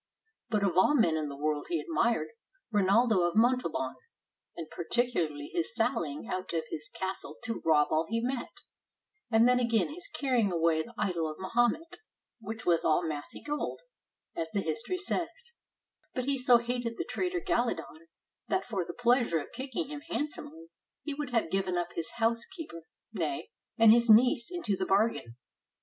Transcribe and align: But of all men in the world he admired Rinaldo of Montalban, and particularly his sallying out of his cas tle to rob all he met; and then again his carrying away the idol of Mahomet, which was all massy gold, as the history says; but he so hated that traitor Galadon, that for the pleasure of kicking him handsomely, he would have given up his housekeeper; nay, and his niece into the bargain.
But 0.49 0.63
of 0.63 0.75
all 0.75 0.95
men 0.95 1.15
in 1.15 1.27
the 1.27 1.37
world 1.37 1.67
he 1.69 1.79
admired 1.79 2.29
Rinaldo 2.71 3.19
of 3.21 3.35
Montalban, 3.35 3.93
and 4.55 4.67
particularly 4.71 5.51
his 5.53 5.75
sallying 5.75 6.27
out 6.27 6.53
of 6.53 6.63
his 6.71 6.89
cas 6.89 7.21
tle 7.21 7.35
to 7.43 7.61
rob 7.63 7.89
all 7.91 8.07
he 8.09 8.19
met; 8.19 8.49
and 9.29 9.47
then 9.47 9.59
again 9.59 9.89
his 9.93 10.07
carrying 10.07 10.51
away 10.51 10.81
the 10.81 10.95
idol 10.97 11.29
of 11.29 11.37
Mahomet, 11.37 11.97
which 12.39 12.65
was 12.65 12.83
all 12.83 13.05
massy 13.07 13.43
gold, 13.43 13.81
as 14.35 14.49
the 14.49 14.61
history 14.61 14.97
says; 14.97 15.53
but 16.15 16.25
he 16.25 16.35
so 16.35 16.57
hated 16.57 16.97
that 16.97 17.09
traitor 17.09 17.39
Galadon, 17.39 18.07
that 18.47 18.65
for 18.65 18.83
the 18.83 18.95
pleasure 18.95 19.37
of 19.37 19.51
kicking 19.53 19.89
him 19.89 20.01
handsomely, 20.09 20.69
he 21.03 21.13
would 21.13 21.29
have 21.29 21.51
given 21.51 21.77
up 21.77 21.89
his 21.93 22.13
housekeeper; 22.13 22.81
nay, 23.13 23.51
and 23.77 23.91
his 23.91 24.09
niece 24.09 24.49
into 24.49 24.75
the 24.75 24.87
bargain. 24.87 25.37